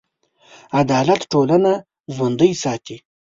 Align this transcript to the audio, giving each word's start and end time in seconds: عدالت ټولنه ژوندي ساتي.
عدالت 0.81 1.21
ټولنه 1.31 1.71
ژوندي 2.15 2.51
ساتي. 2.63 2.97